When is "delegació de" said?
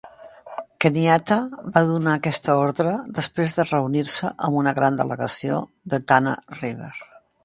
5.03-6.01